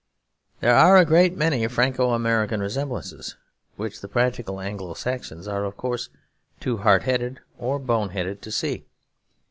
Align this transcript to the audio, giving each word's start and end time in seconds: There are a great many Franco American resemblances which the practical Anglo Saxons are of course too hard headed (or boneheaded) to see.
There 0.61 0.73
are 0.73 0.97
a 0.97 1.05
great 1.05 1.37
many 1.37 1.67
Franco 1.67 2.15
American 2.15 2.59
resemblances 2.59 3.35
which 3.75 4.01
the 4.01 4.07
practical 4.07 4.59
Anglo 4.59 4.95
Saxons 4.95 5.47
are 5.47 5.63
of 5.63 5.77
course 5.77 6.09
too 6.59 6.77
hard 6.77 7.03
headed 7.03 7.39
(or 7.59 7.79
boneheaded) 7.79 8.41
to 8.41 8.51
see. 8.51 8.87